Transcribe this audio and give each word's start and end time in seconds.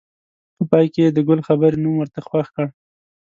په 0.55 0.63
پای 0.71 0.85
کې 0.93 1.01
یې 1.05 1.09
د 1.15 1.19
ګل 1.27 1.39
خبرې 1.47 1.77
نوم 1.83 1.95
ورته 1.97 2.19
خوښ 2.27 2.47
کړ. 2.55 2.65